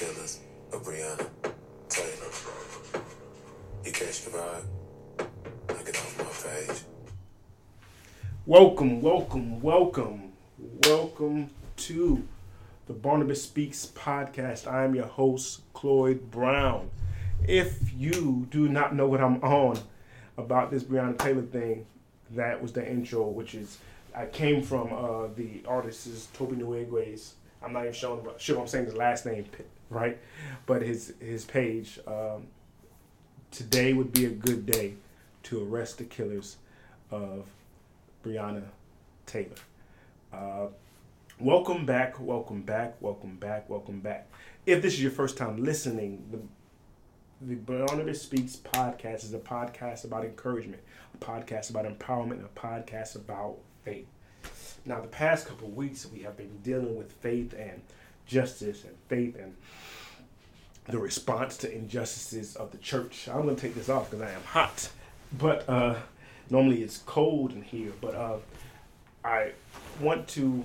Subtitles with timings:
[0.00, 0.40] killers
[0.72, 1.28] of Breonna
[1.90, 2.32] Taylor.
[3.84, 4.64] You catch the vibe?
[5.84, 6.80] Get off my page.
[8.46, 10.32] Welcome, welcome, welcome,
[10.86, 12.26] welcome to
[12.86, 14.66] the Barnabas Speaks podcast.
[14.66, 16.88] I am your host, Cloyd Brown.
[17.46, 19.78] If you do not know what I'm on
[20.38, 21.84] about this Breonna Taylor thing,
[22.30, 23.76] that was the intro, which is
[24.16, 27.34] I came from uh, the artist is Tobe Nwigwe's.
[27.62, 29.44] I'm not even showing sure I'm saying his last name
[29.94, 30.18] right,
[30.66, 31.98] but his his page.
[32.06, 32.46] Um,
[33.50, 34.94] today would be a good day
[35.42, 36.56] to arrest the killers
[37.10, 37.46] of
[38.24, 38.62] Breonna
[39.26, 39.56] Taylor.
[40.32, 40.66] Uh,
[41.40, 44.28] welcome back, welcome back, welcome back, welcome back.
[44.64, 46.38] If this is your first time listening, the
[47.42, 50.82] the Barnabas Speaks podcast is a podcast about encouragement,
[51.14, 54.06] a podcast about empowerment, a podcast about faith.
[54.84, 57.82] Now, the past couple weeks, we have been dealing with faith and
[58.30, 59.54] justice and faith and
[60.86, 63.28] the response to injustices of the church.
[63.28, 64.88] I'm going to take this off because I am hot,
[65.38, 65.96] but uh,
[66.48, 67.92] normally it's cold in here.
[68.00, 68.36] But uh,
[69.24, 69.52] I
[70.00, 70.64] want to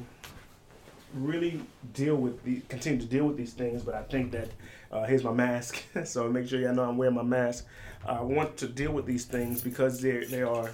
[1.14, 1.62] really
[1.94, 3.82] deal with the continue to deal with these things.
[3.84, 4.50] But I think that
[4.92, 7.66] uh, here's my mask, so make sure y'all know I'm wearing my mask.
[8.06, 10.72] I want to deal with these things because they they are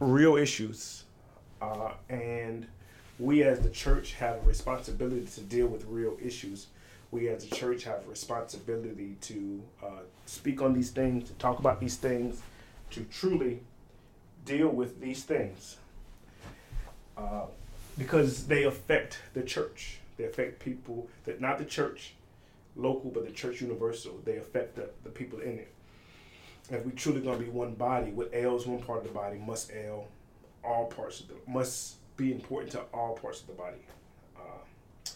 [0.00, 1.04] real issues,
[1.60, 2.66] uh, and
[3.18, 6.66] we as the church have a responsibility to deal with real issues.
[7.10, 9.88] We as a church have a responsibility to uh,
[10.26, 12.42] speak on these things, to talk about these things,
[12.90, 13.60] to truly
[14.44, 15.76] deal with these things.
[17.16, 17.46] Uh,
[17.96, 19.98] because they affect the church.
[20.18, 22.14] They affect people that not the church
[22.74, 24.20] local, but the church universal.
[24.24, 25.72] They affect the, the people in it.
[26.70, 29.72] If we truly gonna be one body, what ails one part of the body must
[29.72, 30.08] ail
[30.62, 33.84] all parts of the must be important to all parts of the body.
[34.36, 34.40] Uh,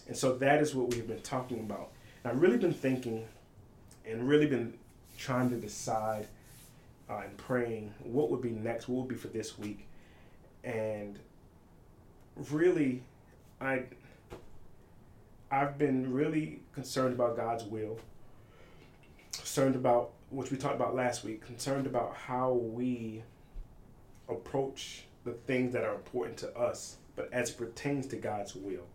[0.07, 1.89] and so that is what we've been talking about.
[2.23, 3.27] And I've really been thinking
[4.05, 4.73] and really been
[5.17, 6.27] trying to decide
[7.09, 9.87] uh, and praying what would be next, what would be for this week.
[10.63, 11.17] And
[12.49, 13.03] really,
[13.59, 13.83] I
[15.51, 17.99] I've been really concerned about God's will,
[19.33, 23.21] concerned about which we talked about last week, concerned about how we
[24.29, 28.85] approach the things that are important to us, but as pertains to God's will.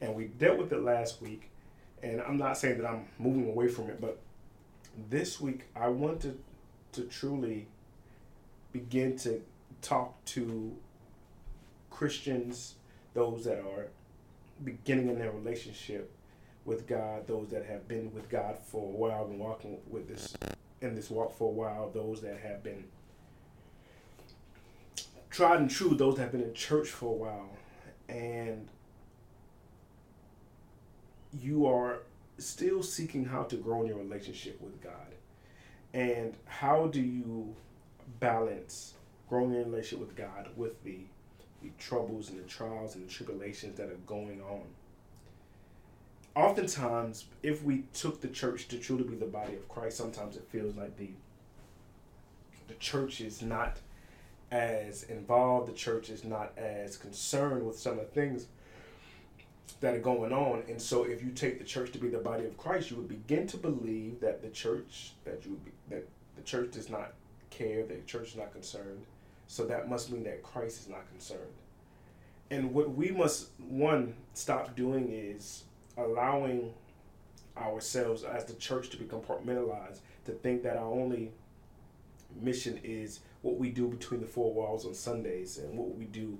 [0.00, 1.50] And we dealt with it last week,
[2.02, 4.18] and I'm not saying that I'm moving away from it, but
[5.10, 6.38] this week I want to
[6.92, 7.66] to truly
[8.72, 9.42] begin to
[9.82, 10.76] talk to
[11.90, 12.74] Christians,
[13.14, 13.88] those that are
[14.62, 16.10] beginning in their relationship
[16.64, 20.34] with God, those that have been with God for a while, been walking with this
[20.80, 22.84] in this walk for a while, those that have been
[25.34, 27.50] tried and true, those that have been in church for a while,
[28.08, 28.68] and
[31.40, 31.98] you are
[32.38, 34.92] still seeking how to grow in your relationship with God.
[35.92, 37.54] And how do you
[38.20, 38.94] balance
[39.28, 40.98] growing in relationship with God with the
[41.62, 44.62] the troubles and the trials and the tribulations that are going on.
[46.36, 50.46] Oftentimes, if we took the church to truly be the body of Christ, sometimes it
[50.50, 51.10] feels like the
[52.68, 53.78] the church is not
[54.54, 58.46] as involved, the church is not as concerned with some of the things
[59.80, 60.62] that are going on.
[60.68, 63.08] And so if you take the church to be the body of Christ, you would
[63.08, 65.60] begin to believe that the church that you
[65.90, 66.06] that
[66.36, 67.14] the church does not
[67.50, 69.04] care, that the church is not concerned
[69.46, 71.40] so that must mean that Christ is not concerned.
[72.50, 75.64] And what we must, one, stop doing is
[75.96, 76.72] allowing
[77.56, 81.32] ourselves as the church to be compartmentalized, to think that our only
[82.40, 86.38] mission is what we do between the four walls on Sundays and what we do,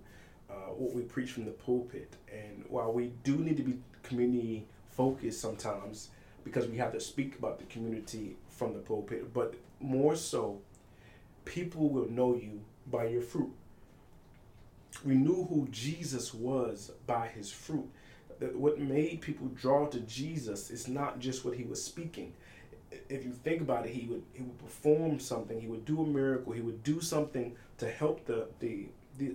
[0.50, 2.14] uh, what we preach from the pulpit.
[2.32, 6.08] And while we do need to be community focused sometimes,
[6.44, 10.62] because we have to speak about the community from the pulpit, but more so,
[11.44, 13.52] people will know you by your fruit.
[15.04, 17.90] We knew who Jesus was by his fruit.
[18.40, 22.32] That what made people draw to Jesus is not just what he was speaking.
[23.08, 26.06] If you think about it, he would he would perform something, he would do a
[26.06, 28.86] miracle, he would do something to help the the
[29.18, 29.34] the,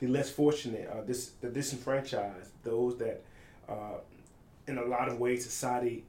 [0.00, 3.22] the less fortunate, uh, this the disenfranchised, those that
[3.68, 3.98] uh,
[4.66, 6.04] in a lot of ways society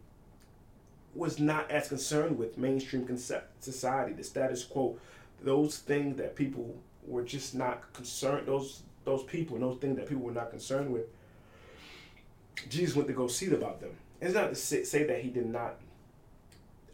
[1.13, 4.97] was not as concerned with mainstream concept society, the status quo,
[5.41, 8.47] those things that people were just not concerned.
[8.47, 11.05] Those those people those things that people were not concerned with.
[12.69, 13.91] Jesus went to go see about them.
[14.21, 15.75] It's not to say that he did not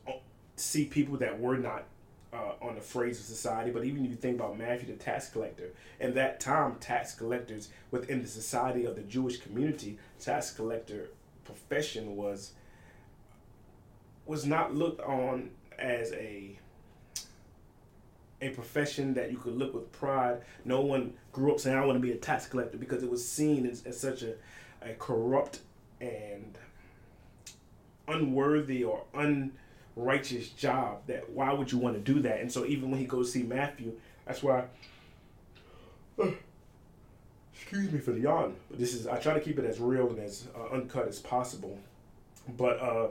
[0.07, 0.13] uh,
[0.55, 1.83] see people that were not
[2.33, 5.29] uh, on the phrase of society, but even if you think about Matthew the tax
[5.29, 11.09] collector, in that time, tax collectors within the society of the Jewish community, tax collector
[11.45, 12.53] profession was
[14.25, 16.57] was not looked on as a
[18.41, 20.41] a profession that you could look with pride.
[20.63, 23.27] No one grew up saying, I want to be a tax collector because it was
[23.27, 24.33] seen as, as such a,
[24.81, 25.61] a corrupt
[25.99, 26.57] and
[28.07, 32.41] unworthy or unrighteous job that why would you want to do that?
[32.41, 33.93] And so even when he goes see Matthew,
[34.25, 34.65] that's why
[36.19, 36.27] uh,
[37.53, 40.09] excuse me for the yawn, but this is I try to keep it as real
[40.09, 41.77] and as uh, uncut as possible.
[42.57, 43.07] But uh,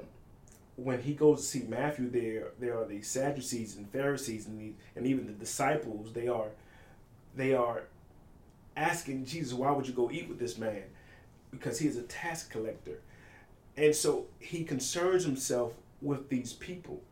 [0.76, 4.72] when he goes to see Matthew, there there are the Sadducees and Pharisees and the,
[4.94, 6.12] and even the disciples.
[6.12, 6.48] They are
[7.34, 7.82] they are
[8.76, 10.84] asking Jesus, "Why would you go eat with this man?"
[11.50, 13.00] Because he is a tax collector,
[13.76, 17.02] and so he concerns himself with these people.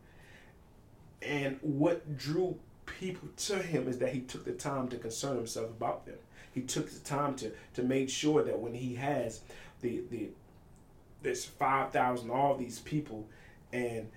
[1.21, 5.69] And what drew people to him is that he took the time to concern himself
[5.69, 6.15] about them.
[6.53, 9.41] He took the time to to make sure that when he has
[9.81, 10.29] the the
[11.21, 13.27] there's five thousand all these people
[13.73, 14.09] and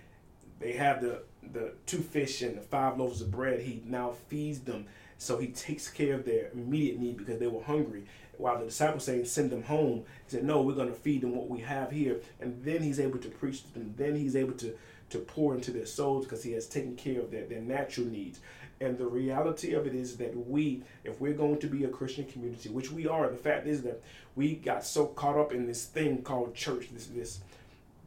[0.61, 1.23] they have the
[1.53, 3.61] the two fish and the five loaves of bread.
[3.61, 4.87] He now feeds them,
[5.17, 8.05] so he takes care of their immediate need because they were hungry.
[8.39, 11.35] While the disciples saying send them home, he said no, we're going to feed them
[11.35, 13.95] what we have here, and then he's able to preach to them.
[13.97, 14.75] Then he's able to
[15.11, 18.41] to pour into their souls because he has taken care of their, their natural needs.
[18.81, 22.27] And the reality of it is that we, if we're going to be a Christian
[22.27, 24.03] community, which we are, the fact is that
[24.37, 27.41] we got so caught up in this thing called church, this this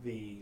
[0.03, 0.37] the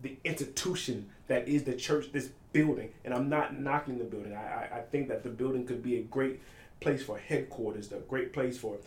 [0.00, 2.90] the institution that is the church, this building.
[3.04, 4.34] And I'm not knocking the building.
[4.34, 4.40] I,
[4.74, 6.40] I, I think that the building could be a great
[6.80, 8.78] place for headquarters, a great place for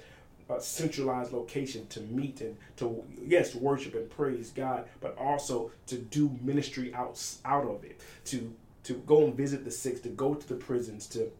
[0.49, 5.97] a centralized location to meet and to yes worship and praise God, but also to
[5.97, 8.53] do ministry out out of it, to
[8.83, 11.31] to go and visit the sick, to go to the prisons, to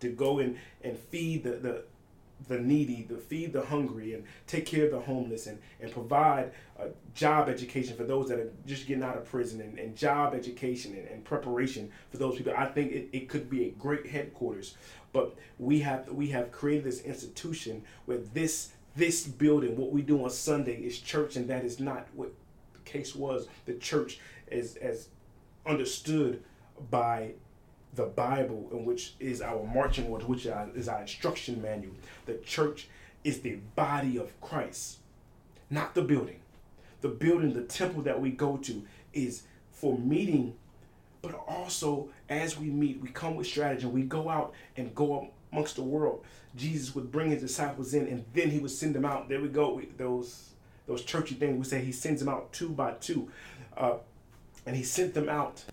[0.00, 1.84] to go and and feed the the
[2.48, 6.52] the needy, to feed the hungry, and take care of the homeless, and, and provide
[6.78, 10.34] a job education for those that are just getting out of prison, and, and job
[10.34, 12.52] education and, and preparation for those people.
[12.56, 14.76] I think it, it could be a great headquarters,
[15.12, 20.22] but we have we have created this institution where this this building, what we do
[20.22, 22.32] on Sunday, is church, and that is not what
[22.74, 23.48] the case was.
[23.66, 25.08] The church is as
[25.66, 26.42] understood
[26.90, 27.32] by
[27.94, 31.94] the Bible, in which is our marching orders, which is our instruction manual.
[32.26, 32.88] The church
[33.22, 34.98] is the body of Christ,
[35.70, 36.40] not the building.
[37.00, 40.54] The building, the temple that we go to, is for meeting,
[41.22, 43.86] but also as we meet, we come with strategy.
[43.86, 46.24] We go out and go amongst the world.
[46.56, 49.28] Jesus would bring his disciples in, and then he would send them out.
[49.28, 49.80] There we go.
[49.96, 50.50] those
[50.86, 51.56] those churchy things.
[51.56, 53.30] We say he sends them out two by two,
[53.76, 53.94] uh,
[54.66, 55.64] and he sent them out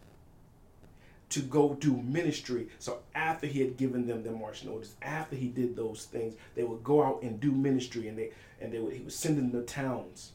[1.32, 2.68] to go do ministry.
[2.78, 6.64] So after he had given them the marching orders, after he did those things, they
[6.64, 9.66] would go out and do ministry, and they and they would he was sending them
[9.66, 10.34] to towns.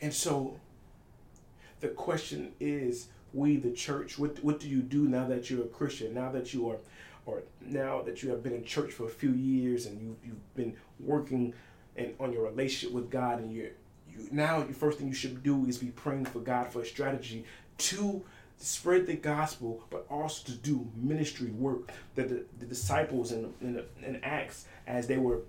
[0.00, 0.58] And so
[1.80, 5.68] the question is, we the church, what what do you do now that you're a
[5.68, 6.14] Christian?
[6.14, 6.78] Now that you are
[7.26, 10.54] or now that you have been in church for a few years and you you've
[10.54, 11.52] been working
[11.96, 13.70] and on your relationship with God and you're
[14.08, 16.86] you now the first thing you should do is be praying for God for a
[16.86, 17.44] strategy
[17.78, 18.24] to
[18.58, 21.90] spread the gospel, but also to do ministry work.
[22.14, 25.40] That the, the disciples in, in, in Acts, as they were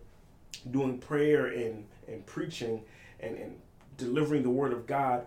[0.71, 2.81] doing prayer and, and preaching
[3.19, 3.55] and, and
[3.97, 5.25] delivering the word of God,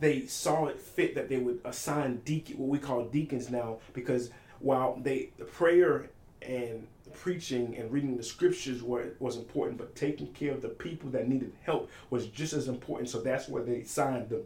[0.00, 4.30] they saw it fit that they would assign deacon, what we call deacons now, because
[4.60, 6.10] while they the prayer
[6.42, 11.10] and preaching and reading the scriptures were was important, but taking care of the people
[11.10, 13.08] that needed help was just as important.
[13.08, 14.42] So that's where they signed the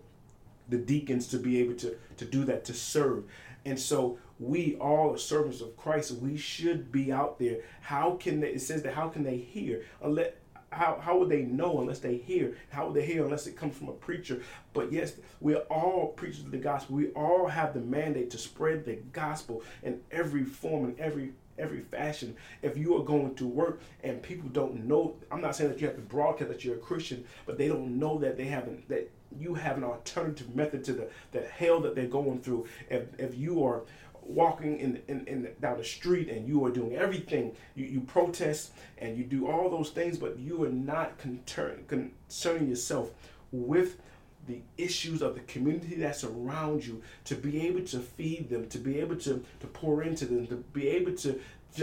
[0.70, 3.24] the deacons to be able to, to do that, to serve.
[3.64, 6.12] And so we all are servants of Christ.
[6.12, 7.58] We should be out there.
[7.82, 9.84] How can they, it says that how can they hear?
[10.02, 10.30] Unless,
[10.72, 12.56] how, how would they know unless they hear?
[12.70, 14.40] How would they hear unless it comes from a preacher?
[14.72, 16.96] But yes, we're all preachers of the gospel.
[16.96, 21.80] We all have the mandate to spread the gospel in every form and every every
[21.80, 22.34] fashion.
[22.62, 25.86] If you are going to work and people don't know, I'm not saying that you
[25.86, 29.10] have to broadcast that you're a Christian, but they don't know that they haven't that
[29.38, 32.66] you have an alternative method to the, the hell that they're going through.
[32.88, 33.82] If, if you are
[34.22, 38.72] walking in, in, in down the street and you are doing everything, you, you protest
[38.98, 43.10] and you do all those things, but you are not concern, concerning yourself
[43.52, 43.98] with
[44.46, 48.78] the issues of the community that's around you, to be able to feed them, to
[48.78, 51.38] be able to, to pour into them, to be able to,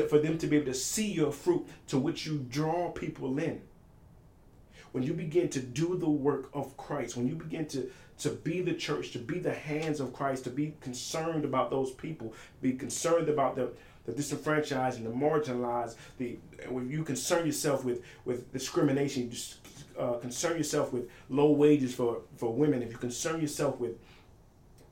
[0.10, 3.62] for them to be able to see your fruit to which you draw people in.
[4.98, 7.88] When you begin to do the work of Christ, when you begin to
[8.18, 11.92] to be the church, to be the hands of Christ, to be concerned about those
[11.92, 13.70] people, be concerned about the,
[14.08, 15.98] the disenfranchised and the marginalized.
[16.18, 16.40] The
[16.70, 19.58] when you concern yourself with with discrimination, you just
[20.00, 22.82] uh, concern yourself with low wages for for women.
[22.82, 24.00] If you concern yourself with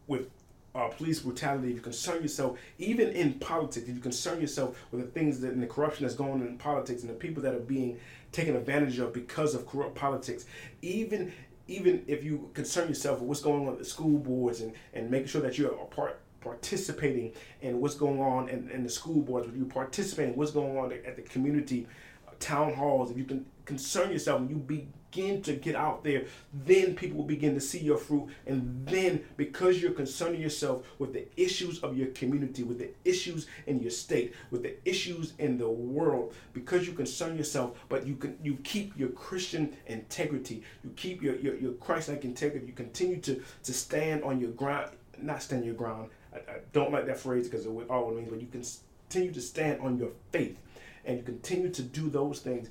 [0.06, 0.30] with
[0.76, 5.02] uh, police brutality, if you concern yourself, even in politics, if you concern yourself with
[5.02, 7.56] the things that and the corruption that's going on in politics and the people that
[7.56, 7.98] are being
[8.36, 10.46] taken advantage of because of corrupt politics,
[10.82, 11.32] even
[11.68, 15.10] even if you concern yourself with what's going on at the school boards and, and
[15.10, 19.48] making sure that you're part participating in what's going on in, in the school boards,
[19.48, 21.88] if you participating in what's going on at the community
[22.28, 26.04] uh, town halls, if you can concern yourself and you be begin to get out
[26.04, 28.28] there, then people will begin to see your fruit.
[28.46, 33.48] And then, because you're concerning yourself with the issues of your community, with the issues
[33.68, 38.16] in your state, with the issues in the world, because you concern yourself, but you
[38.16, 43.20] can you keep your Christian integrity, you keep your your, your Christ-like integrity, you continue
[43.22, 44.92] to to stand on your ground,
[45.22, 46.10] not stand your ground.
[46.34, 48.64] I, I don't like that phrase because it would all means, but you can
[49.10, 50.58] continue to stand on your faith
[51.06, 52.68] and you continue to do those things,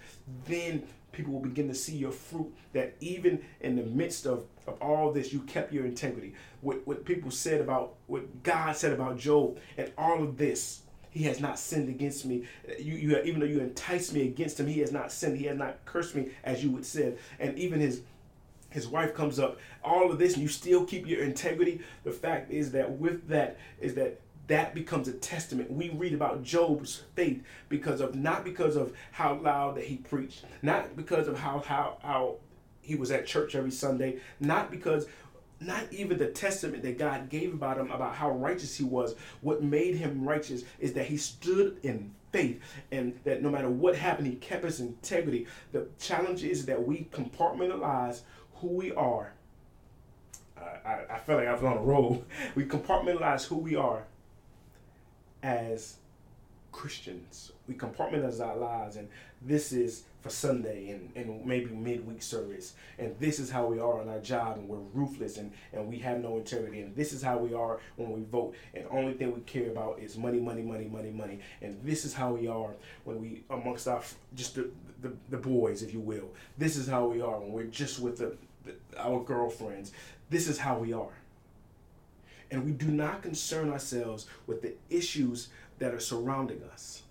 [0.46, 0.82] then
[1.14, 5.12] people will begin to see your fruit that even in the midst of, of all
[5.12, 6.34] this you kept your integrity.
[6.60, 11.22] What, what people said about what god said about Job and all of this he
[11.24, 12.44] has not sinned against me.
[12.80, 15.38] You, you even though you enticed me against him he has not sinned.
[15.38, 17.18] He has not cursed me as you would said.
[17.38, 18.02] And even his
[18.70, 19.58] his wife comes up.
[19.84, 21.80] All of this and you still keep your integrity.
[22.02, 25.70] The fact is that with that is that that becomes a testament.
[25.70, 30.44] We read about Job's faith because of not because of how loud that he preached,
[30.62, 32.36] not because of how how how
[32.82, 35.06] he was at church every Sunday, not because
[35.60, 39.14] not even the testament that God gave about him about how righteous he was.
[39.40, 42.60] What made him righteous is that he stood in faith
[42.90, 45.46] and that no matter what happened, he kept his integrity.
[45.72, 48.22] The challenge is that we compartmentalize
[48.56, 49.32] who we are.
[50.84, 52.24] I, I feel like I was on a roll.
[52.54, 54.04] We compartmentalize who we are
[55.44, 55.96] as
[56.72, 57.52] Christians.
[57.68, 59.08] We compartmentalize our lives, and
[59.42, 62.72] this is for Sunday and, and maybe midweek service.
[62.98, 65.98] And this is how we are on our job, and we're ruthless and, and we
[65.98, 66.80] have no integrity.
[66.80, 69.70] And this is how we are when we vote, and the only thing we care
[69.70, 71.40] about is money, money, money, money, money.
[71.62, 72.74] And this is how we are
[73.04, 74.02] when we, amongst our,
[74.34, 74.70] just the,
[75.02, 76.30] the, the boys, if you will.
[76.56, 78.34] This is how we are when we're just with the,
[78.64, 79.92] the our girlfriends.
[80.30, 81.08] This is how we are
[82.54, 85.48] and we do not concern ourselves with the issues
[85.80, 87.02] that are surrounding us.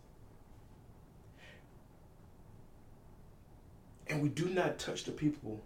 [4.07, 5.59] And we do not touch the people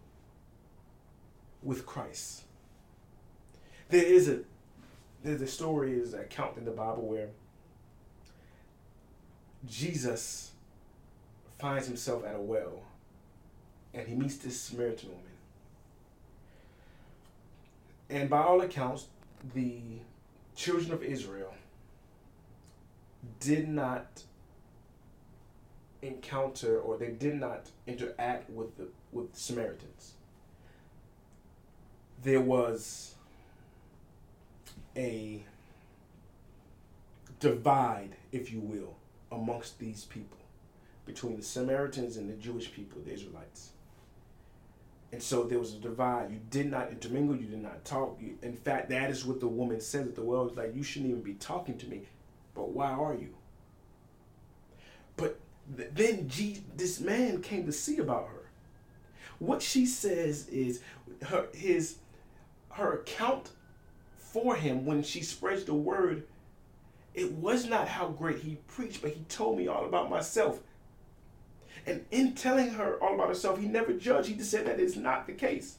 [1.61, 2.41] with Christ.
[3.89, 4.39] There is a
[5.23, 7.29] there's a story is an account in the Bible where
[9.67, 10.53] Jesus
[11.59, 12.81] finds himself at a well
[13.93, 15.23] and he meets this Samaritan woman.
[18.09, 19.07] And by all accounts,
[19.53, 19.81] the
[20.55, 21.53] children of Israel
[23.39, 24.23] did not
[26.01, 30.13] encounter or they did not interact with the with the Samaritans.
[32.23, 33.15] There was
[34.95, 35.43] a
[37.39, 38.95] divide, if you will,
[39.31, 40.37] amongst these people
[41.05, 43.71] between the Samaritans and the Jewish people, the Israelites.
[45.11, 46.31] And so there was a divide.
[46.31, 47.35] You did not intermingle.
[47.35, 48.17] You did not talk.
[48.21, 50.83] You, in fact, that is what the woman said that the world was like, you
[50.83, 52.01] shouldn't even be talking to me.
[52.53, 53.33] But why are you?
[55.15, 55.39] But
[55.75, 56.29] th- then
[56.75, 58.49] this man came to see about her.
[59.39, 60.81] What she says is
[61.23, 61.97] her his
[62.71, 63.51] her account
[64.17, 66.27] for him when she spreads the word.
[67.13, 70.59] It was not how great he preached, but he told me all about myself.
[71.87, 74.27] And in telling her all about herself, he never judged.
[74.27, 75.77] He just said that is not the case.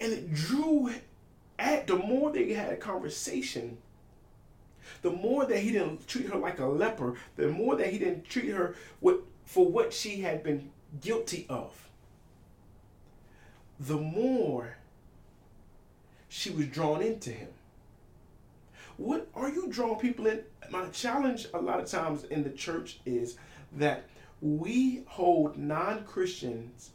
[0.00, 0.90] And it drew
[1.58, 3.78] at the more they had a conversation,
[5.02, 8.28] the more that he didn't treat her like a leper, the more that he didn't
[8.28, 10.70] treat her with, for what she had been
[11.00, 11.88] guilty of,
[13.78, 14.76] the more
[16.28, 17.48] she was drawn into him.
[18.96, 20.42] What are you drawing people in?
[20.70, 23.38] My challenge a lot of times in the church is
[23.72, 24.04] that
[24.40, 26.90] we hold non Christians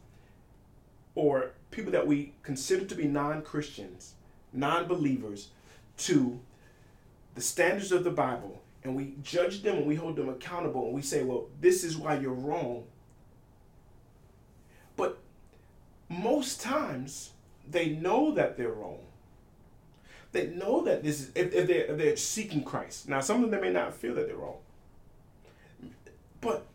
[1.15, 4.13] or people that we consider to be non Christians,
[4.51, 5.49] non believers,
[5.97, 6.39] to
[7.35, 10.93] the standards of the Bible and we judge them and we hold them accountable and
[10.93, 12.83] we say, well, this is why you're wrong.
[14.95, 15.19] But
[16.09, 17.31] most times,
[17.69, 18.99] they know that they're wrong.
[20.33, 23.07] They know that this is if, if they're if they're seeking Christ.
[23.07, 24.57] Now, some of them may not feel that they're wrong,
[26.43, 26.67] but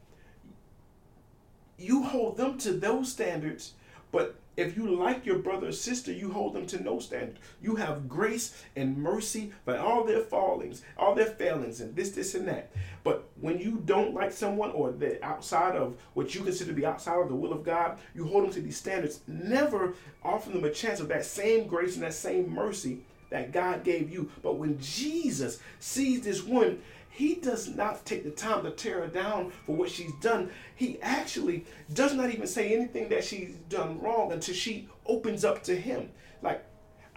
[1.78, 3.74] you hold them to those standards.
[4.10, 7.38] But if you like your brother or sister, you hold them to no standard.
[7.62, 12.34] You have grace and mercy for all their fallings, all their failings, and this, this,
[12.34, 12.72] and that.
[13.04, 16.84] But when you don't like someone or they're outside of what you consider to be
[16.84, 19.94] outside of the will of God, you hold them to these standards, never
[20.24, 22.98] offering them a chance of that same grace and that same mercy
[23.30, 24.30] that God gave you.
[24.42, 26.82] But when Jesus sees this woman,
[27.18, 30.50] he does not take the time to tear her down for what she's done.
[30.76, 35.64] He actually does not even say anything that she's done wrong until she opens up
[35.64, 36.10] to him.
[36.42, 36.64] Like,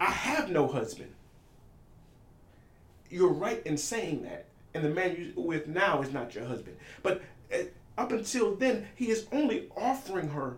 [0.00, 1.12] I have no husband.
[3.10, 4.46] You're right in saying that.
[4.74, 6.78] And the man you're with now is not your husband.
[7.04, 7.22] But
[7.54, 7.58] uh,
[7.96, 10.56] up until then, he is only offering her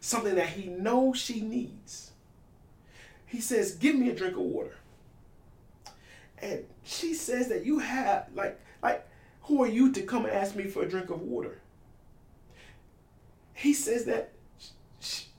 [0.00, 2.10] something that he knows she needs.
[3.24, 4.76] He says, Give me a drink of water.
[6.42, 9.06] And she says that you have, like, like,
[9.42, 11.58] who are you to come and ask me for a drink of water?
[13.54, 14.32] He says that,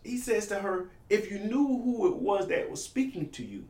[0.03, 3.65] he says to her, if you knew who it was that was speaking to you,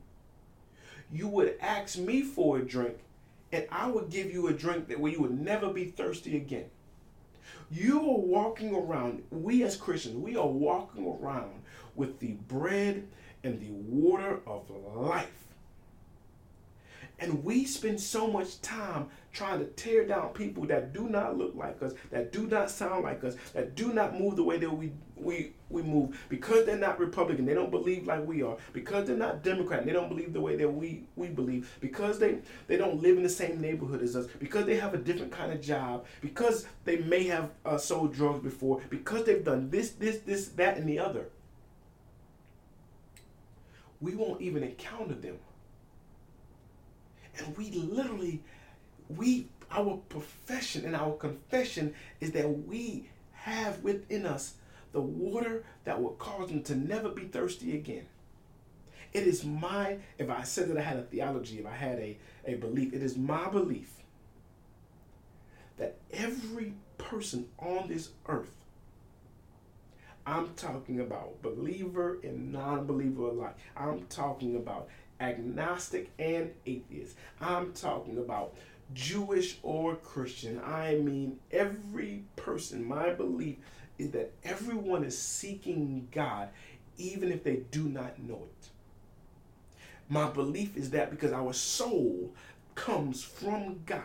[1.11, 2.97] you would ask me for a drink,
[3.51, 6.65] and I would give you a drink that where you would never be thirsty again.
[7.71, 11.61] You are walking around, we as Christians, we are walking around
[11.95, 13.07] with the bread
[13.43, 15.46] and the water of life.
[17.19, 21.55] And we spend so much time trying to tear down people that do not look
[21.55, 24.69] like us, that do not sound like us, that do not move the way that
[24.69, 26.19] we we we move.
[26.29, 29.93] Because they're not Republican, they don't believe like we are, because they're not Democrat, they
[29.93, 33.29] don't believe the way that we we believe, because they they don't live in the
[33.29, 37.23] same neighborhood as us, because they have a different kind of job, because they may
[37.23, 41.29] have uh, sold drugs before, because they've done this this this that and the other.
[43.99, 45.39] We won't even encounter them
[47.37, 48.41] and we literally,
[49.09, 54.55] we, our profession and our confession is that we have within us
[54.91, 58.05] the water that will cause them to never be thirsty again.
[59.13, 62.17] It is my, if I said that I had a theology, if I had a,
[62.45, 63.93] a belief, it is my belief
[65.77, 68.55] that every person on this earth,
[70.25, 74.89] I'm talking about believer and non believer alike, I'm talking about
[75.19, 77.15] agnostic and atheist.
[77.41, 78.55] I'm talking about
[78.93, 80.61] Jewish or Christian.
[80.63, 83.57] I mean, every person, my belief
[83.97, 86.49] is that everyone is seeking God,
[86.97, 88.69] even if they do not know it.
[90.09, 92.33] My belief is that because our soul
[92.75, 94.01] comes from God,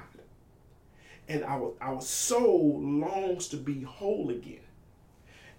[1.28, 4.58] and our, our soul longs to be whole again.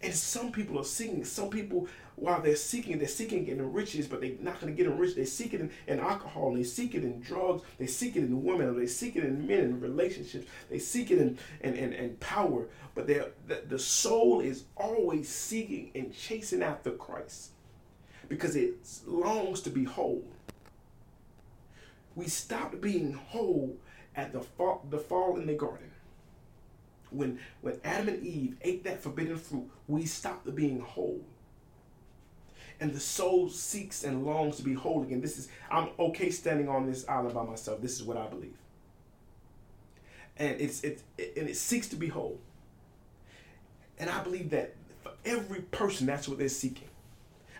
[0.01, 4.07] And some people are seeking, some people while they're seeking, they're seeking it in riches,
[4.07, 5.15] but they're not going to get enriched.
[5.15, 8.43] They seek it in, in alcohol, they seek it in drugs, they seek it in
[8.43, 12.15] women, they seek it in men and relationships, they seek it in, in, in, in
[12.17, 12.67] power.
[12.95, 13.31] But the,
[13.67, 17.51] the soul is always seeking and chasing after Christ
[18.29, 18.75] because it
[19.07, 20.23] longs to be whole.
[22.15, 23.75] We stopped being whole
[24.15, 25.89] at the fall, the fall in the garden.
[27.09, 31.21] When, when Adam and Eve ate that forbidden fruit, we stopped being whole
[32.83, 35.21] and the soul seeks and longs to be whole again.
[35.21, 37.81] This is, I'm okay standing on this island by myself.
[37.81, 38.57] This is what I believe.
[40.35, 41.01] And it's, it,
[41.37, 42.41] and it seeks to be whole.
[43.97, 46.89] And I believe that for every person, that's what they're seeking.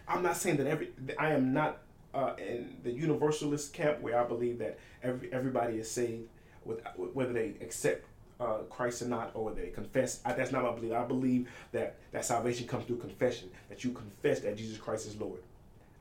[0.09, 1.77] I'm not saying that every, I am not
[2.13, 6.27] uh, in the universalist camp where I believe that every everybody is saved,
[6.65, 8.05] with, whether they accept
[8.43, 10.21] uh, Christ or not, or they confess.
[10.25, 10.93] I, that's not my belief.
[10.93, 13.49] I believe that that salvation comes through confession.
[13.69, 15.41] That you confess that Jesus Christ is Lord.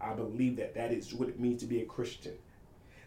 [0.01, 2.35] I believe that that is what it means to be a Christian.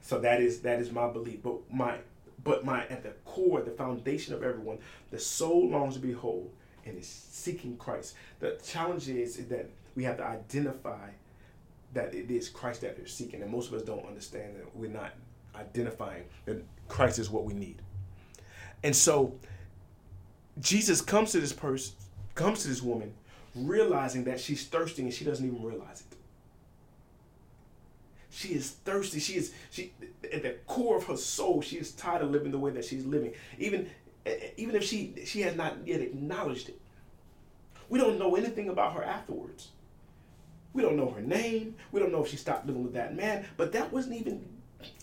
[0.01, 1.43] So that is that is my belief.
[1.43, 1.97] But my
[2.43, 4.77] but my at the core, the foundation of everyone,
[5.11, 6.51] the soul longs to be whole
[6.85, 8.15] and is seeking Christ.
[8.39, 11.09] The challenge is, is that we have to identify
[11.93, 14.89] that it is Christ that they're seeking, and most of us don't understand that we're
[14.89, 15.13] not
[15.55, 17.81] identifying that Christ is what we need.
[18.85, 19.33] And so
[20.61, 21.95] Jesus comes to this person,
[22.35, 23.15] comes to this woman,
[23.55, 26.17] realizing that she's thirsty and she doesn't even realize it.
[28.29, 29.19] She is thirsty.
[29.19, 29.91] She is she
[30.31, 31.63] at the core of her soul.
[31.63, 33.33] She is tired of living the way that she's living.
[33.57, 33.89] Even
[34.55, 36.79] even if she she has not yet acknowledged it.
[37.89, 39.69] We don't know anything about her afterwards.
[40.73, 41.73] We don't know her name.
[41.91, 43.47] We don't know if she stopped living with that man.
[43.57, 44.45] But that wasn't even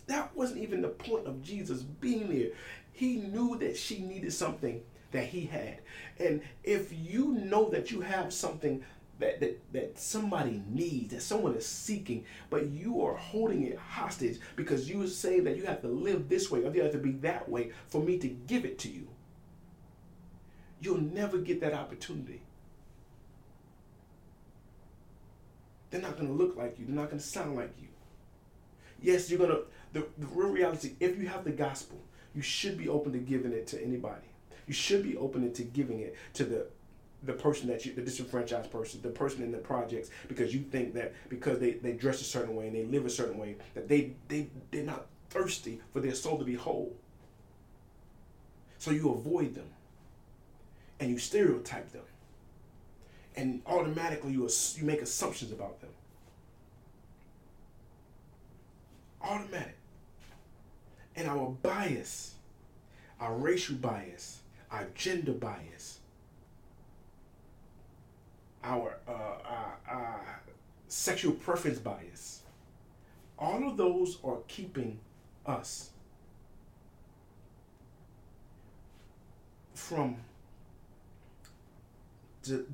[0.07, 2.51] that wasn't even the point of Jesus being there.
[2.93, 5.79] He knew that she needed something that he had.
[6.19, 8.85] And if you know that you have something
[9.19, 14.39] that, that, that somebody needs, that someone is seeking, but you are holding it hostage
[14.57, 17.13] because you say that you have to live this way or you have to be
[17.13, 19.09] that way for me to give it to you.
[20.81, 22.43] You'll never get that opportunity.
[25.91, 26.87] They're not going to look like you.
[26.87, 27.89] They're not going to sound like you.
[29.01, 32.01] Yes, you're going to, the, the real reality, if you have the gospel,
[32.35, 34.27] you should be open to giving it to anybody.
[34.67, 36.67] You should be open to giving it to the
[37.25, 40.93] the person that you, the disenfranchised person, the person in the projects, because you think
[40.95, 43.89] that because they, they dress a certain way and they live a certain way, that
[43.89, 46.95] they, they, they're not thirsty for their soul to be whole.
[48.79, 49.69] So you avoid them
[50.99, 52.03] and you stereotype them.
[53.37, 55.91] And automatically you, you make assumptions about them.
[59.23, 59.77] Automatic.
[61.15, 62.35] And our bias,
[63.21, 66.01] our racial bias, our gender bias,
[68.65, 70.17] our uh, uh, uh,
[70.89, 72.43] sexual preference bias.
[73.39, 74.99] All of those are keeping
[75.45, 75.91] us
[79.75, 80.17] from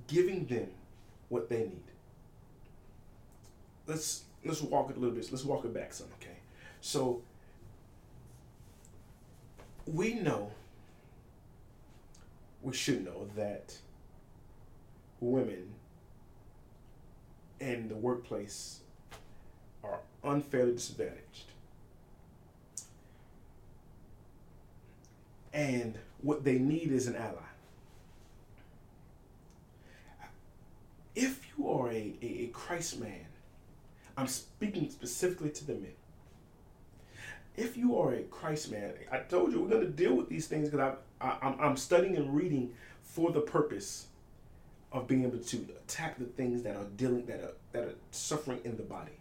[0.07, 0.69] giving them
[1.29, 1.83] what they need.
[3.87, 5.29] Let's let's walk it a little bit.
[5.31, 6.37] Let's walk it back some, okay?
[6.81, 7.23] So
[9.95, 10.51] we know,
[12.63, 13.77] we should know that
[15.21, 15.75] women
[17.61, 18.81] in the workplace
[19.83, 21.45] are unfairly disadvantaged.
[25.53, 27.39] And what they need is an ally.
[31.15, 33.27] If you are a, a, a Christ man,
[34.17, 35.98] I'm speaking specifically to the men.
[37.59, 40.47] If you are a Christ man, I told you we're going to deal with these
[40.47, 44.07] things because I'm, I'm studying and reading for the purpose
[44.93, 48.61] of being able to attack the things that are dealing that are that are suffering
[48.63, 49.19] in the body.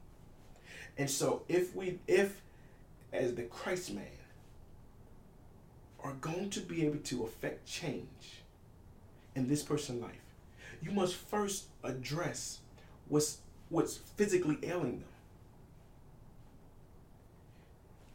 [0.99, 2.43] And so if we if
[3.11, 4.05] as the Christ man
[6.03, 8.43] are going to be able to affect change
[9.33, 10.11] in this person's life,
[10.79, 12.59] you must first address
[13.07, 15.09] what's what's physically ailing them.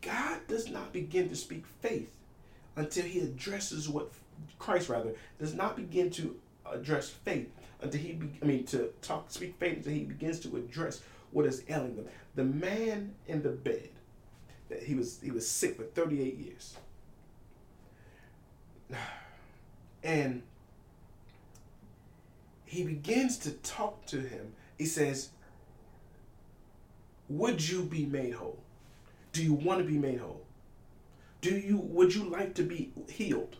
[0.03, 2.11] God does not begin to speak faith
[2.77, 4.11] until he addresses what
[4.59, 6.37] Christ rather does not begin to
[6.71, 10.57] address faith until he, be, I mean, to talk, speak faith until he begins to
[10.57, 12.07] address what is ailing them.
[12.35, 13.91] The man in the bed,
[14.69, 16.77] that he was, he was sick for 38 years.
[20.05, 20.43] And
[22.65, 24.55] he begins to talk to him.
[24.77, 25.29] He says,
[27.29, 28.62] Would you be made whole?
[29.33, 30.45] Do you want to be made whole?
[31.40, 33.57] Do you would you like to be healed?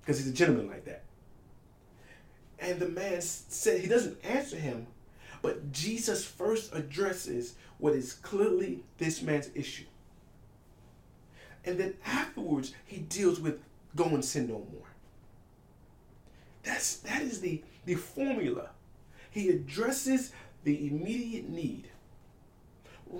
[0.00, 1.04] Because he's a gentleman like that.
[2.58, 4.86] And the man said, he doesn't answer him,
[5.42, 9.84] but Jesus first addresses what is clearly this man's issue.
[11.64, 13.60] And then afterwards, he deals with
[13.96, 14.88] go and sin no more.
[16.62, 18.70] That's that is the, the formula.
[19.30, 20.32] He addresses
[20.64, 21.88] the immediate need.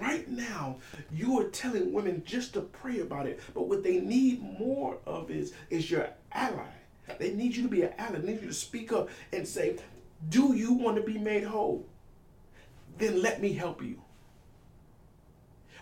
[0.01, 0.79] Right now,
[1.13, 5.31] you are telling women just to pray about it, but what they need more of
[5.31, 6.67] is, is your ally.
[7.19, 8.19] They need you to be an ally.
[8.19, 9.77] They need you to speak up and say,
[10.29, 11.87] Do you want to be made whole?
[12.99, 14.01] Then let me help you.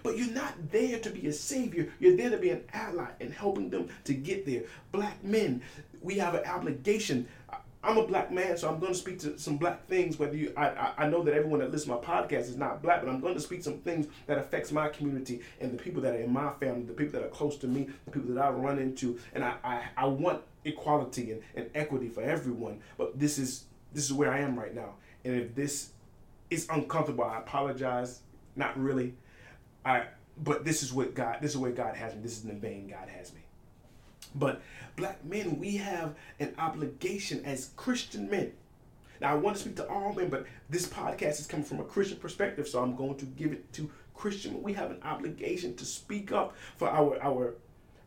[0.02, 1.92] But you're not there to be a savior.
[2.00, 4.64] You're there to be an ally and helping them to get there.
[4.90, 5.62] Black men,
[6.00, 7.28] we have an obligation.
[7.84, 10.16] I'm a black man, so I'm going to speak to some black things.
[10.18, 13.00] Whether you, I, I, know that everyone that listens to my podcast is not black,
[13.02, 16.14] but I'm going to speak some things that affects my community and the people that
[16.14, 18.50] are in my family, the people that are close to me, the people that I
[18.50, 22.80] run into, and I, I, I want equality and, and equity for everyone.
[22.96, 25.90] But this is this is where I am right now, and if this
[26.50, 28.20] is uncomfortable, I apologize.
[28.54, 29.14] Not really.
[29.84, 30.04] I
[30.38, 31.38] but this is what God.
[31.40, 32.20] This is where God has me.
[32.22, 33.41] This is the vein God has me.
[34.34, 34.62] But
[34.96, 38.52] black men, we have an obligation as Christian men.
[39.20, 41.84] Now, I want to speak to all men, but this podcast is coming from a
[41.84, 44.62] Christian perspective, so I'm going to give it to Christian.
[44.62, 47.54] We have an obligation to speak up for our our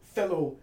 [0.03, 0.57] fellow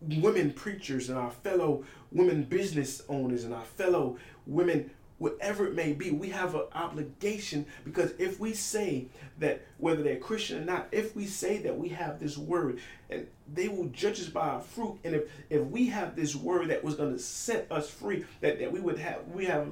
[0.00, 4.16] women preachers and our fellow women business owners and our fellow
[4.46, 9.06] women whatever it may be, we have an obligation because if we say
[9.38, 13.26] that whether they're Christian or not, if we say that we have this word and
[13.52, 16.84] they will judge us by our fruit, and if if we have this word that
[16.84, 19.68] was going to set us free, that, that we would have we have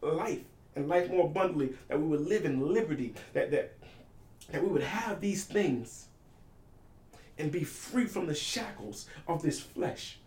[0.00, 0.40] life
[0.74, 3.74] and life more abundantly, that we would live in liberty, that that
[4.50, 6.06] that we would have these things
[7.38, 10.18] and be free from the shackles of this flesh.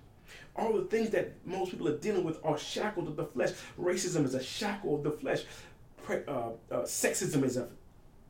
[0.55, 3.51] All the things that most people are dealing with are shackled of the flesh.
[3.79, 5.43] Racism is a shackle of the flesh.
[6.03, 7.69] Pre- uh, uh, sexism is a,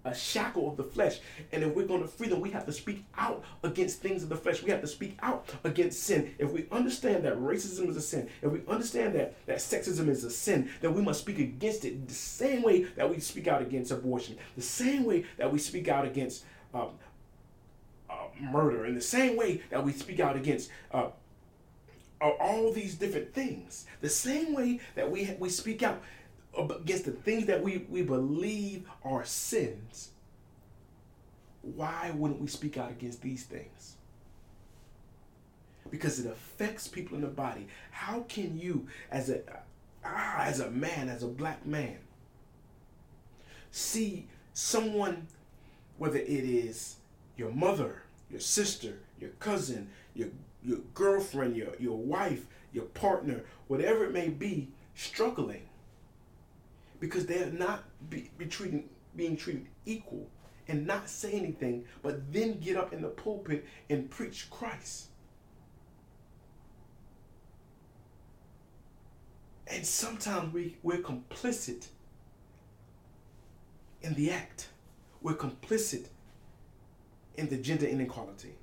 [0.06, 1.20] a shackle of the flesh.
[1.52, 4.30] And if we're going to free them, we have to speak out against things of
[4.30, 4.62] the flesh.
[4.62, 6.36] We have to speak out against sin.
[6.38, 10.24] If we understand that racism is a sin, if we understand that, that sexism is
[10.24, 13.64] a sin, then we must speak against it the same way that we speak out
[13.64, 16.90] against abortion, the same way that we speak out against um,
[18.10, 21.08] uh, murder, in the same way that we speak out against uh,
[22.22, 23.86] all these different things.
[24.02, 26.02] The same way that we we speak out
[26.58, 30.10] against the things that we, we believe are sins.
[31.62, 33.96] Why wouldn't we speak out against these things?
[35.90, 37.68] Because it affects people in the body.
[37.92, 39.42] How can you, as a
[40.04, 41.98] ah, as a man, as a black man,
[43.72, 45.28] see someone,
[45.98, 46.96] whether it is
[47.38, 50.30] your mother, your sister, your cousin, your
[50.64, 55.68] your girlfriend, your, your wife, your partner, whatever it may be, struggling
[57.02, 60.30] because they're not be, be treating, being treated equal
[60.68, 65.08] and not say anything, but then get up in the pulpit and preach Christ.
[69.68, 71.88] And sometimes we, we're complicit
[74.02, 74.70] in the act.
[75.22, 76.06] We're complicit
[77.36, 78.56] in the gender inequality.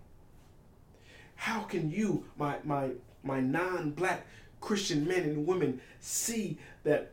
[1.39, 2.91] How can you, my my
[3.23, 4.27] my non-black
[4.61, 7.13] Christian men and women, see that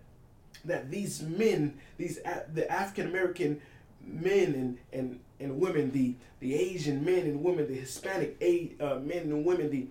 [0.66, 2.20] that these men, these
[2.52, 3.62] the African American
[4.04, 8.36] men and, and and women, the the Asian men and women, the Hispanic
[8.82, 9.88] uh, men and women, the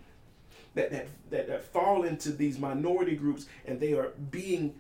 [0.75, 4.75] that, that that that fall into these minority groups and they are being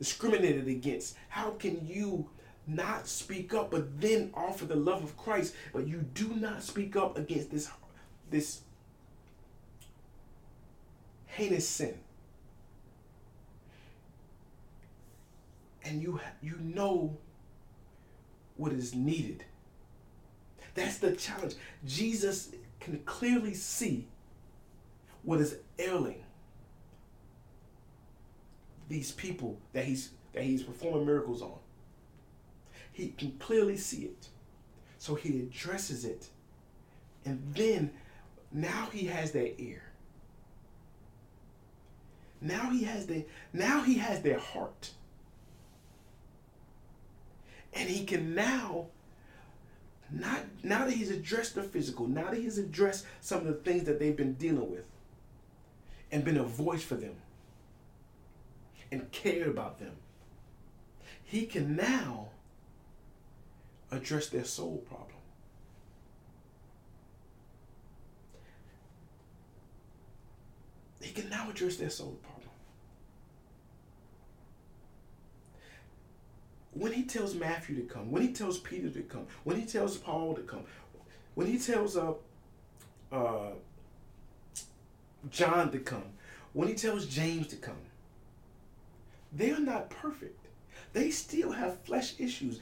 [0.00, 1.16] discriminated against.
[1.28, 2.28] How can you
[2.66, 6.96] not speak up, but then offer the love of Christ, but you do not speak
[6.96, 7.70] up against this
[8.30, 8.62] this
[11.36, 11.94] heinous sin.
[15.84, 17.16] And you, you know
[18.56, 19.44] what is needed.
[20.74, 21.54] That's the challenge.
[21.84, 24.08] Jesus can clearly see
[25.22, 26.24] what is ailing
[28.88, 31.58] these people that he's that he's performing miracles on.
[32.92, 34.28] He can clearly see it.
[34.98, 36.28] So he addresses it.
[37.24, 37.90] And then
[38.52, 39.85] now he has that ear.
[42.40, 44.90] Now he has their now he has their heart.
[47.72, 48.86] And he can now
[50.10, 53.84] not now that he's addressed the physical, now that he's addressed some of the things
[53.84, 54.84] that they've been dealing with
[56.12, 57.16] and been a voice for them
[58.92, 59.96] and cared about them.
[61.24, 62.28] He can now
[63.90, 65.15] address their soul problem.
[71.06, 72.50] He can now address their soul problem.
[76.72, 79.96] When he tells Matthew to come, when he tells Peter to come, when he tells
[79.96, 80.64] Paul to come,
[81.36, 82.14] when he tells uh,
[83.12, 83.50] uh,
[85.30, 86.02] John to come,
[86.54, 87.78] when he tells James to come,
[89.32, 90.44] they are not perfect.
[90.92, 92.58] They still have flesh issues.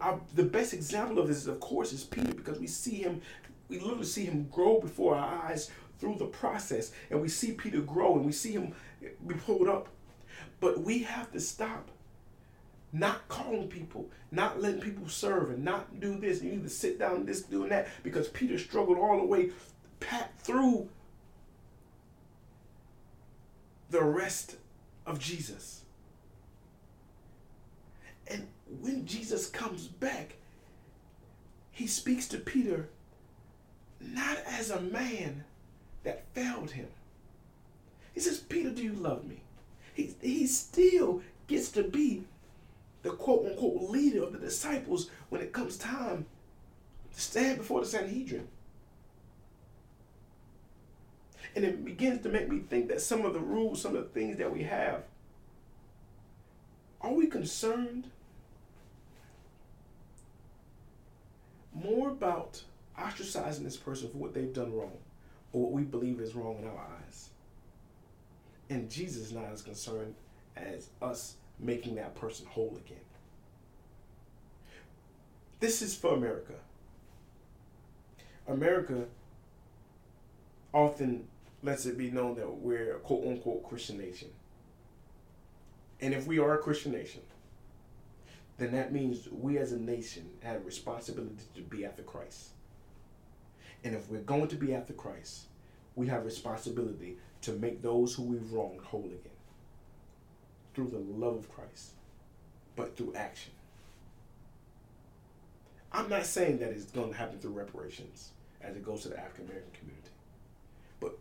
[0.00, 3.22] Our, the best example of this, of course, is Peter because we see him,
[3.68, 7.80] we literally see him grow before our eyes through the process, and we see Peter
[7.80, 8.74] grow and we see him
[9.26, 9.88] be pulled up.
[10.60, 11.90] But we have to stop
[12.92, 16.42] not calling people, not letting people serve, and not do this.
[16.42, 19.50] You need to sit down, this, doing that, because Peter struggled all the way
[20.38, 20.88] through
[23.90, 24.56] the rest
[25.06, 25.82] of Jesus.
[28.26, 28.46] And
[28.80, 30.36] when Jesus comes back,
[31.70, 32.88] he speaks to Peter
[34.00, 35.44] not as a man
[36.04, 36.88] that failed him.
[38.14, 39.42] He says, Peter, do you love me?
[39.94, 42.24] He, he still gets to be
[43.02, 46.26] the quote unquote leader of the disciples when it comes time
[47.14, 48.48] to stand before the Sanhedrin.
[51.54, 54.10] And it begins to make me think that some of the rules, some of the
[54.10, 55.02] things that we have,
[57.00, 58.10] are we concerned
[61.72, 62.62] more about
[62.98, 64.98] ostracizing this person for what they've done wrong
[65.58, 67.30] what we believe is wrong in our eyes?
[68.70, 70.14] And Jesus is not as concerned
[70.56, 72.98] as us making that person whole again.
[75.60, 76.54] This is for America.
[78.46, 79.06] America
[80.72, 81.26] often
[81.62, 84.28] lets it be known that we're a quote unquote Christian nation.
[86.00, 87.22] And if we are a Christian nation,
[88.58, 92.50] then that means we as a nation have a responsibility to be after Christ.
[93.84, 95.46] And if we're going to be after Christ,
[95.94, 99.32] we have responsibility to make those who we've wronged whole again
[100.74, 101.92] through the love of Christ,
[102.76, 103.52] but through action.
[105.92, 109.18] I'm not saying that it's going to happen through reparations as it goes to the
[109.18, 110.10] African American community,
[111.00, 111.18] but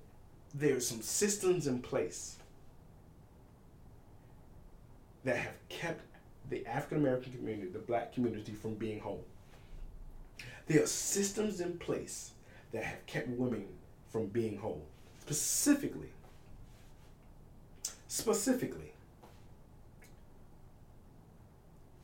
[0.54, 2.38] there's some systems in place
[5.24, 6.02] that have kept
[6.50, 9.24] the African American community, the black community, from being whole.
[10.67, 12.32] There are systems in place
[12.78, 13.66] that have kept women
[14.12, 14.86] from being whole.
[15.22, 16.12] Specifically,
[18.08, 18.94] specifically,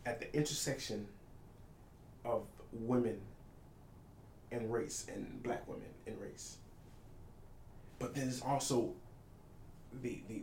[0.03, 1.05] at the intersection
[2.25, 3.21] of women
[4.51, 6.57] and race and black women and race.
[7.99, 8.93] But there's also
[10.01, 10.41] the the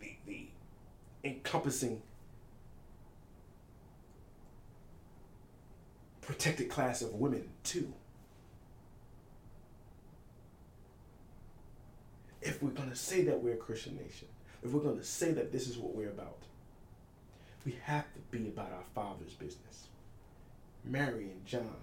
[0.00, 0.46] the, the
[1.22, 2.02] encompassing
[6.22, 7.92] protected class of women too.
[12.42, 14.28] If we're going to say that we're a Christian nation,
[14.62, 16.38] if we're going to say that this is what we're about,
[17.64, 19.88] we have to be about our Father's business.
[20.84, 21.76] Mary and John,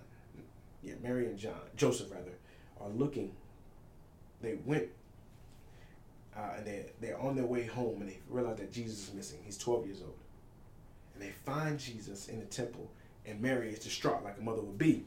[0.81, 2.33] yeah, Mary and John, Joseph rather,
[2.81, 3.33] are looking.
[4.41, 4.89] They went
[6.37, 9.39] uh, and they they're on their way home and they realize that Jesus is missing.
[9.43, 10.17] He's 12 years old,
[11.13, 12.89] and they find Jesus in the temple,
[13.25, 15.05] and Mary is distraught like a mother would be,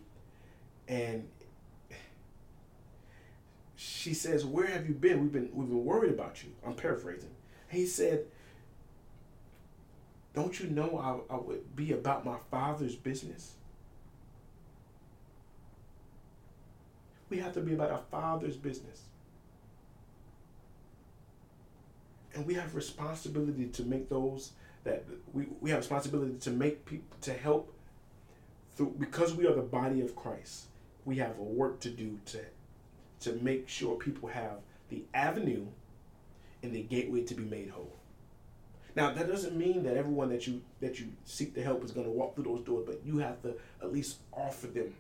[0.89, 1.29] and
[3.81, 5.23] she says, "Where have you been?
[5.23, 7.31] We've been we've been worried about you." I'm paraphrasing.
[7.71, 8.27] He said,
[10.35, 13.55] "Don't you know I, I would be about my father's business?"
[17.31, 19.03] We have to be about our father's business.
[22.35, 24.53] And we have responsibility to make those
[24.85, 27.73] that we, we have responsibility to make people to help
[28.77, 30.66] through because we are the body of Christ.
[31.07, 32.40] We have a work to do to
[33.21, 35.67] to make sure people have the avenue
[36.63, 37.97] and the gateway to be made whole.
[38.97, 42.07] Now that doesn't mean that everyone that you that you seek to help is going
[42.07, 44.95] to walk through those doors, but you have to at least offer them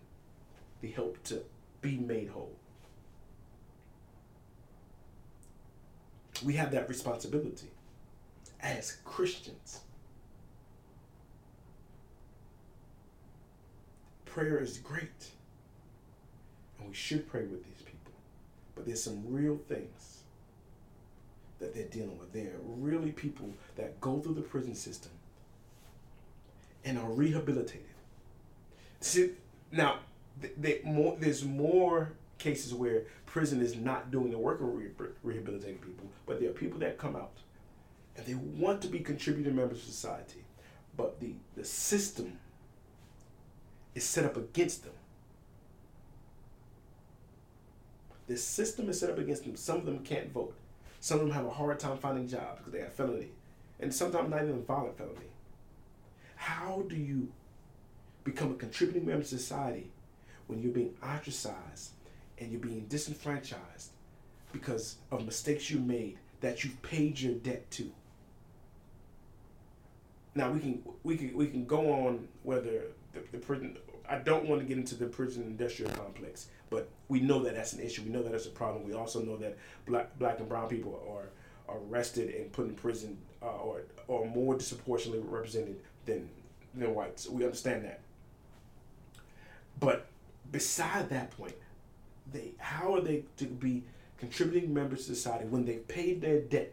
[0.80, 1.42] the help to
[1.80, 2.54] be made whole.
[6.44, 7.70] We have that responsibility
[8.60, 9.80] as Christians.
[14.24, 15.30] Prayer is great,
[16.78, 17.79] and we should pray with these.
[18.80, 20.22] But there's some real things
[21.58, 22.32] that they're dealing with.
[22.32, 25.12] They're really people that go through the prison system
[26.82, 27.84] and are rehabilitated.
[29.00, 29.32] See,
[29.70, 29.98] now
[30.56, 34.88] they, more, there's more cases where prison is not doing the work of re-
[35.22, 37.36] rehabilitating people, but there are people that come out
[38.16, 40.42] and they want to be contributing members of society,
[40.96, 42.38] but the, the system
[43.94, 44.94] is set up against them.
[48.30, 49.56] The system is set up against them.
[49.56, 50.54] Some of them can't vote.
[51.00, 53.30] Some of them have a hard time finding jobs because they have felony,
[53.80, 55.32] and sometimes not even violent felony.
[56.36, 57.32] How do you
[58.22, 59.90] become a contributing member of society
[60.46, 61.90] when you're being ostracized
[62.38, 63.90] and you're being disenfranchised
[64.52, 67.90] because of mistakes you made that you've paid your debt to.
[70.36, 73.76] Now we can we can we can go on whether the, the prison.
[74.08, 77.72] I don't want to get into the prison industrial complex, but we know that that's
[77.72, 78.02] an issue.
[78.02, 78.84] We know that that's a problem.
[78.84, 81.30] We also know that black black and brown people are
[81.76, 86.28] arrested and put in prison uh, or or more disproportionately represented than
[86.74, 87.28] than whites.
[87.28, 88.00] We understand that.
[89.78, 90.06] But
[90.52, 91.54] beside that point,
[92.32, 93.84] they how are they to be
[94.18, 96.72] contributing members to society when they've paid their debt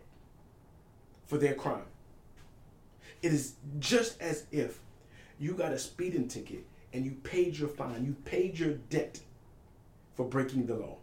[1.26, 1.86] for their crime?
[3.24, 4.80] It is just as if
[5.40, 9.20] you got a speeding ticket and you paid your fine, you paid your debt
[10.18, 10.98] for breaking the law.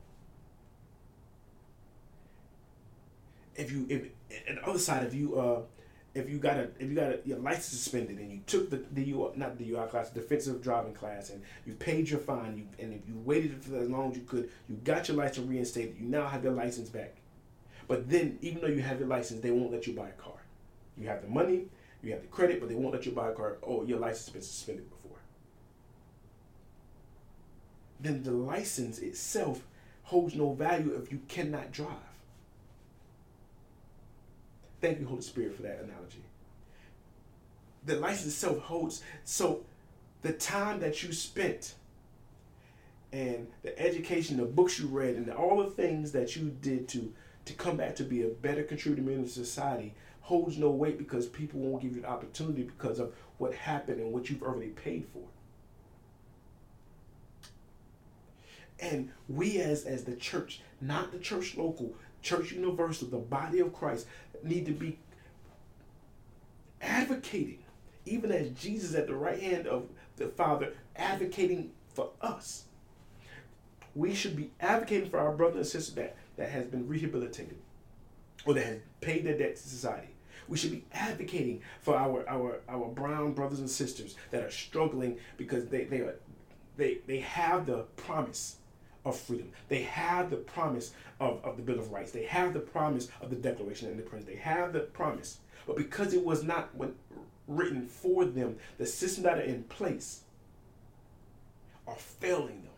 [3.54, 4.02] If you if
[4.48, 5.60] and the other side, if you uh
[6.14, 9.02] if you got a if you got a, your license suspended and you took the
[9.04, 12.92] U not the UI class defensive driving class and you paid your fine you and
[12.92, 16.06] if you waited for as long as you could you got your license reinstated you
[16.08, 17.14] now have your license back,
[17.86, 20.38] but then even though you have your license they won't let you buy a car,
[20.98, 21.66] you have the money
[22.02, 24.26] you have the credit but they won't let you buy a car oh your license
[24.26, 25.18] has been suspended before.
[28.05, 29.62] Then the license itself
[30.02, 31.88] holds no value if you cannot drive.
[34.82, 36.22] Thank you, Holy Spirit, for that analogy.
[37.86, 39.64] The license itself holds, so
[40.20, 41.76] the time that you spent
[43.11, 47.11] and the education, the books you read, and all the things that you did to
[47.46, 51.61] to come back to be a better contributor in society holds no weight because people
[51.61, 55.22] won't give you the opportunity because of what happened and what you've already paid for.
[58.85, 63.72] And we as as the church, not the church local, church universal, the body of
[63.72, 64.07] Christ,
[64.43, 64.99] need to be
[66.82, 67.64] advocating,
[68.05, 72.64] even as Jesus at the right hand of the Father, advocating for us.
[73.95, 77.57] We should be advocating for our brother and sister that, that has been rehabilitated
[78.45, 80.09] or that has paid their debt to society.
[80.47, 85.16] We should be advocating for our, our, our brown brothers and sisters that are struggling
[85.39, 86.16] because they, they, are,
[86.76, 88.57] they, they have the promise
[89.05, 89.50] of freedom.
[89.68, 92.12] They have the promise of, of the Bill of Rights.
[92.12, 94.26] They have the promise of the Declaration of Independence.
[94.26, 95.38] They have the promise.
[95.66, 96.94] But because it was not when,
[97.46, 100.22] written for them, the systems that are in place
[101.86, 102.72] are failing them.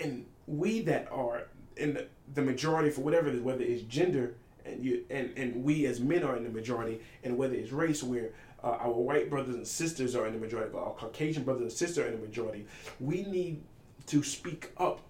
[0.00, 4.34] And we that are in the, the majority for whatever it is, whether it's gender
[4.64, 8.02] and you and, and we as men are in the majority, and whether it's race
[8.02, 8.30] where
[8.62, 12.04] uh, our white brothers and sisters are in the majority, our Caucasian brothers and sisters
[12.04, 12.66] are in the majority,
[12.98, 13.62] we need
[14.10, 15.00] to speak up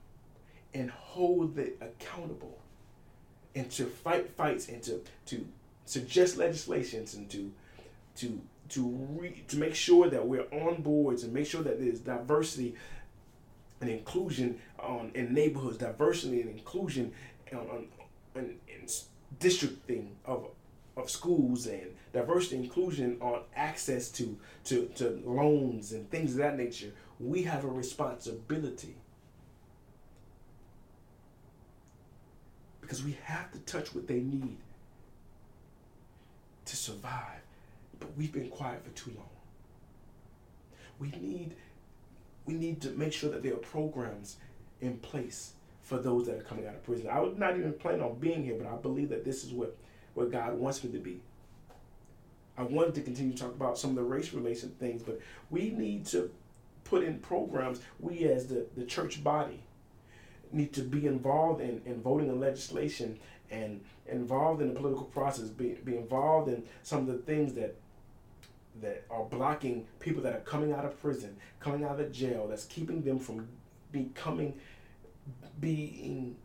[0.74, 2.58] and hold it accountable
[3.54, 5.46] and to fight fights and to, to
[5.86, 7.50] suggest legislations and to
[8.14, 8.38] to
[8.68, 8.86] to
[9.18, 12.74] re, to make sure that we're on boards and make sure that there's diversity
[13.80, 17.10] and inclusion on in neighborhoods, diversity and inclusion
[17.52, 17.86] on, on,
[18.36, 18.86] on in
[19.38, 20.50] districting of
[20.94, 26.56] of schools and diversity inclusion on access to, to, to loans and things of that
[26.56, 28.96] nature, we have a responsibility.
[32.80, 34.56] Because we have to touch what they need
[36.64, 37.42] to survive.
[37.98, 39.28] But we've been quiet for too long.
[40.98, 41.54] We need
[42.46, 44.36] we need to make sure that there are programs
[44.80, 45.52] in place
[45.82, 47.08] for those that are coming out of prison.
[47.08, 49.76] I was not even planning on being here, but I believe that this is what,
[50.14, 51.20] what God wants me to be.
[52.56, 55.70] I wanted to continue to talk about some of the race related things, but we
[55.70, 56.30] need to
[56.90, 57.80] put in programs.
[58.00, 59.60] We, as the, the church body,
[60.52, 63.18] need to be involved in, in voting on legislation
[63.50, 67.76] and involved in the political process, be, be involved in some of the things that
[68.80, 72.64] that are blocking people that are coming out of prison, coming out of jail, that's
[72.64, 73.46] keeping them from
[73.92, 74.54] becoming
[75.60, 76.36] being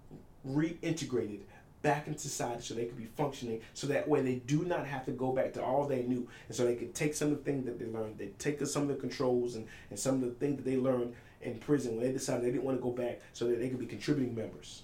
[0.45, 1.41] reintegrated
[1.86, 5.05] back in society so they could be functioning so that way they do not have
[5.05, 6.27] to go back to all they knew.
[6.47, 8.17] And so they could take some of the things that they learned.
[8.17, 11.13] They take some of the controls and, and some of the things that they learned
[11.43, 13.77] in prison when they decided they didn't want to go back so that they could
[13.77, 14.81] be contributing members.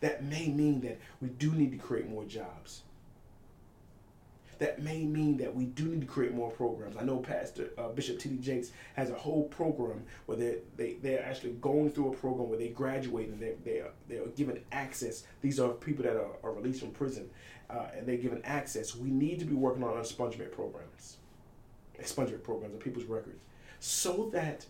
[0.00, 2.80] That may mean that we do need to create more jobs
[4.62, 6.96] that may mean that we do need to create more programs.
[6.96, 8.36] I know Pastor uh, Bishop T.D.
[8.36, 12.60] Jakes has a whole program where they're, they, they're actually going through a program where
[12.60, 15.24] they graduate and they're, they're, they're given access.
[15.40, 17.28] These are people that are, are released from prison
[17.70, 18.94] uh, and they're given access.
[18.94, 21.16] We need to be working on expungement programs,
[22.00, 23.42] expungement programs of people's records
[23.80, 24.64] so that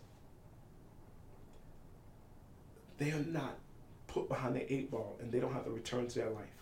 [2.96, 3.58] they are not
[4.06, 6.61] put behind the eight ball and they don't have to return to their life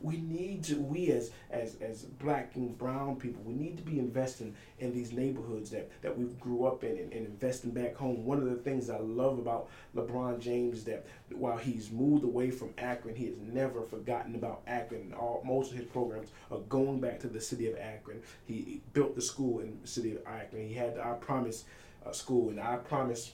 [0.00, 3.98] we need to we as as as black and brown people we need to be
[3.98, 8.24] investing in these neighborhoods that that we grew up in and, and investing back home.
[8.24, 12.70] One of the things i love about lebron james that while he's moved away from
[12.78, 15.12] akron he has never forgotten about akron.
[15.14, 18.20] All most of his programs are going back to the city of akron.
[18.44, 20.68] He, he built the school in the city of akron.
[20.68, 21.64] He had the i promise
[22.04, 23.32] uh, school and i promise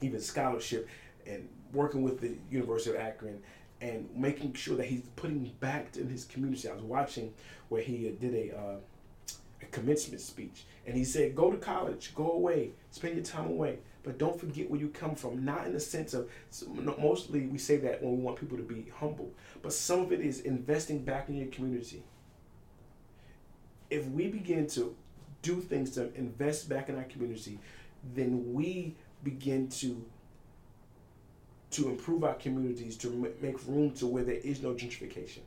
[0.00, 0.88] even scholarship
[1.26, 3.42] and working with the university of akron
[3.80, 6.68] and making sure that he's putting back in his community.
[6.68, 7.32] I was watching
[7.68, 8.76] where he uh, did a, uh,
[9.62, 13.78] a commencement speech, and he said, "Go to college, go away, spend your time away,
[14.02, 16.28] but don't forget where you come from." Not in the sense of
[16.98, 19.30] mostly we say that when we want people to be humble,
[19.62, 22.02] but some of it is investing back in your community.
[23.90, 24.94] If we begin to
[25.42, 27.58] do things to invest back in our community,
[28.14, 30.04] then we begin to
[31.70, 35.40] to improve our communities, to make room to where there is no gentrification,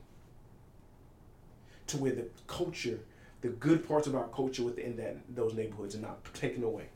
[1.88, 3.00] to where the culture,
[3.40, 6.86] the good parts of our culture within that those neighborhoods are not taken away.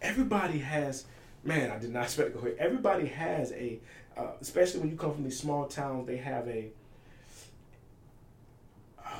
[0.00, 1.04] Everybody has,
[1.44, 2.56] man, I did not expect to go here.
[2.58, 3.78] Everybody has a,
[4.16, 6.70] uh, especially when you come from these small towns, they have a,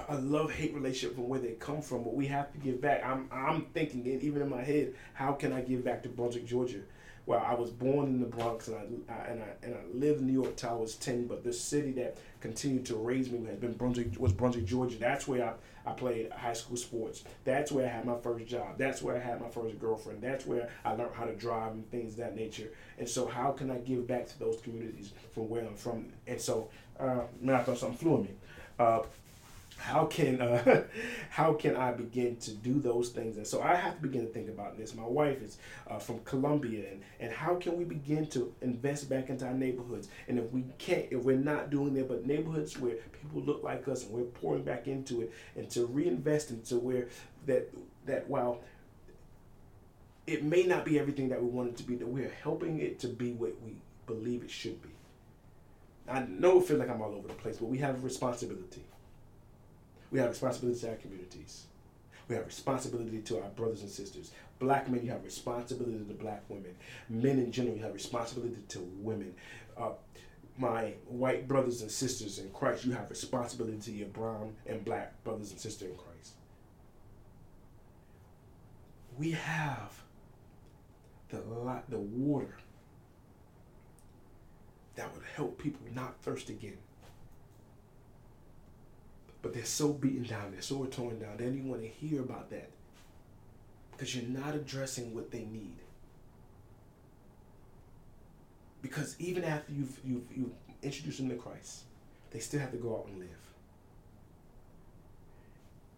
[0.09, 3.05] a love hate relationship from where they come from, but we have to give back.
[3.05, 6.81] I'm I'm thinking, even in my head, how can I give back to Brunswick, Georgia?
[7.29, 10.21] Well, I was born in the Bronx and I, I, and I and I lived
[10.21, 11.27] in New York till I was ten.
[11.27, 14.97] But the city that continued to raise me has been Brunswick was Brunswick, Georgia.
[14.97, 17.25] That's where I, I played high school sports.
[17.45, 18.79] That's where I had my first job.
[18.79, 20.23] That's where I had my first girlfriend.
[20.23, 22.71] That's where I learned how to drive and things that nature.
[22.99, 26.07] And so, how can I give back to those communities from where I'm from?
[26.27, 28.31] And so, uh, man, I thought something flew in me.
[28.79, 29.01] Uh,
[29.79, 30.85] how can uh,
[31.31, 33.37] how can I begin to do those things?
[33.37, 34.95] And so I have to begin to think about this.
[34.95, 35.59] My wife is
[35.89, 40.09] uh, from Colombia, and and how can we begin to invest back into our neighborhoods?
[40.27, 43.89] And if we can't, if we're not doing that, but neighborhoods where people look like
[43.89, 47.09] us, and we're pouring back into it, and to reinvest into where
[47.47, 47.73] that
[48.07, 48.61] that while
[50.27, 52.99] it may not be everything that we want it to be, that we're helping it
[52.99, 53.77] to be what we
[54.07, 54.91] believe it should be.
[56.07, 58.83] I know it feels like I'm all over the place, but we have a responsibility.
[60.11, 61.67] We have responsibility to our communities.
[62.29, 64.33] We have responsibility to our brothers and sisters.
[64.59, 66.75] Black men, you have responsibility to black women.
[67.09, 69.35] Men in general, you have responsibility to women.
[69.77, 69.91] Uh,
[70.59, 75.23] my white brothers and sisters in Christ, you have responsibility to your brown and black
[75.25, 76.33] brothers and sisters in Christ.
[79.17, 80.03] We have
[81.29, 81.43] the,
[81.89, 82.57] the water
[84.97, 86.79] that would help people not thirst again.
[89.41, 91.37] But they're so beaten down, they're so torn down.
[91.37, 92.71] They don't even want to hear about that
[93.93, 95.77] because you're not addressing what they need.
[98.81, 101.83] Because even after you've, you've, you've introduced them to Christ,
[102.31, 103.29] they still have to go out and live.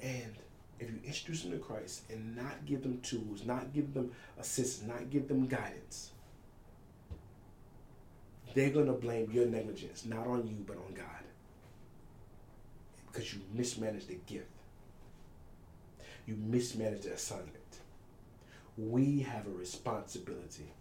[0.00, 0.34] And
[0.78, 4.88] if you introduce them to Christ and not give them tools, not give them assistance,
[4.88, 6.12] not give them guidance,
[8.54, 11.06] they're going to blame your negligence, not on you, but on God.
[13.10, 14.46] Because you mismanaged the gift,
[16.26, 17.56] you mismanaged the assignment.
[18.76, 20.72] We have a responsibility.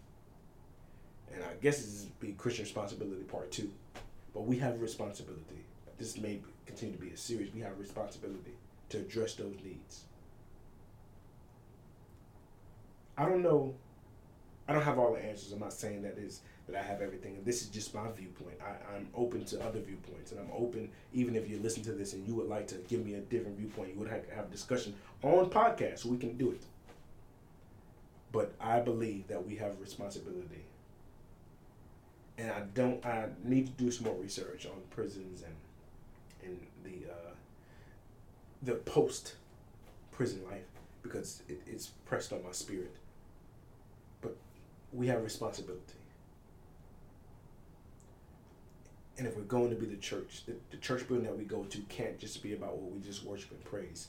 [1.34, 3.70] And I guess this is be Christian responsibility part two.
[4.32, 5.64] But we have a responsibility.
[5.98, 7.52] This may continue to be a series.
[7.52, 8.52] We have a responsibility
[8.90, 10.04] to address those needs.
[13.18, 13.74] I don't know.
[14.66, 15.52] I don't have all the answers.
[15.52, 16.40] I'm not saying that is
[16.70, 17.36] that I have everything.
[17.36, 18.58] And this is just my viewpoint.
[18.60, 22.12] I, I'm open to other viewpoints, and I'm open even if you listen to this
[22.12, 23.92] and you would like to give me a different viewpoint.
[23.94, 26.62] You would have to have a discussion on podcast, we can do it.
[28.32, 30.64] But I believe that we have responsibility,
[32.38, 33.04] and I don't.
[33.04, 35.54] I need to do some more research on prisons and
[36.44, 37.30] and the uh,
[38.62, 39.34] the post
[40.12, 40.62] prison life
[41.02, 42.94] because it, it's pressed on my spirit.
[44.20, 44.36] But
[44.92, 45.94] we have responsibility.
[49.20, 51.64] And if we're going to be the church, the, the church building that we go
[51.64, 54.08] to can't just be about what we just worship and praise.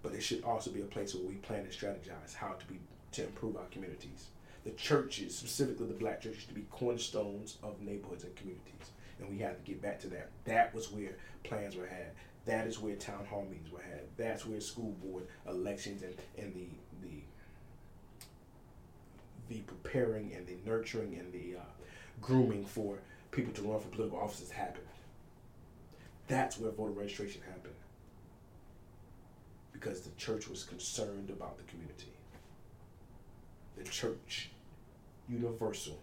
[0.00, 2.78] But it should also be a place where we plan and strategize how to be
[3.10, 4.28] to improve our communities.
[4.62, 8.92] The churches, specifically the black churches, to be cornerstones of neighborhoods and communities.
[9.18, 10.30] And we have to get back to that.
[10.44, 12.12] That was where plans were had.
[12.44, 14.02] That is where town hall meetings were had.
[14.16, 16.68] That's where school board elections and, and the
[17.04, 17.22] the
[19.48, 21.64] the preparing and the nurturing and the uh,
[22.20, 22.98] grooming for
[23.32, 24.86] people to run for political offices happened.
[26.28, 27.74] That's where voter registration happened.
[29.72, 32.12] Because the church was concerned about the community.
[33.76, 34.50] The church,
[35.28, 35.98] universal,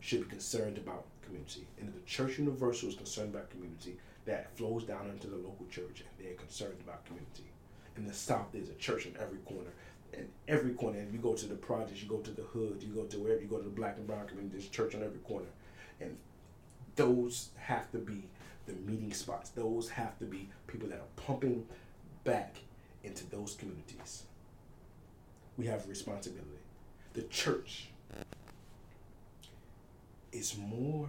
[0.00, 1.66] should be concerned about community.
[1.78, 5.66] And if the church universal is concerned about community, that flows down into the local
[5.68, 7.50] church and they're concerned about community.
[7.96, 9.70] In the South, there's a church in every corner.
[10.12, 12.94] In every corner, and you go to the projects, you go to the hood, you
[12.94, 15.02] go to wherever you go to the black and brown community, there's a church on
[15.02, 15.48] every corner.
[16.00, 16.16] And
[16.96, 18.24] those have to be
[18.66, 19.50] the meeting spots.
[19.50, 21.66] Those have to be people that are pumping
[22.24, 22.56] back
[23.02, 24.24] into those communities.
[25.56, 26.48] We have responsibility.
[27.14, 27.88] The church
[30.32, 31.08] is more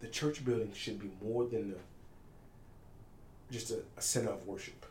[0.00, 4.86] the church building should be more than a, just a, a center of worship.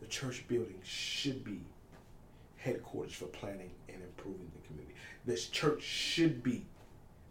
[0.00, 1.60] The church building should be
[2.58, 4.94] headquarters for planning and improving the community.
[5.24, 6.66] This church should be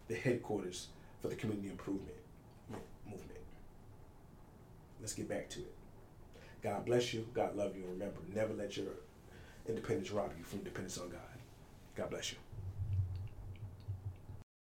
[0.08, 0.88] the headquarters
[1.20, 2.16] for the community improvement
[3.06, 3.40] movement.
[5.00, 5.74] Let's get back to it.
[6.62, 7.26] God bless you.
[7.34, 7.82] God love you.
[7.82, 8.86] And remember, never let your
[9.68, 11.20] independence rob you from dependence on God.
[11.94, 12.38] God bless you.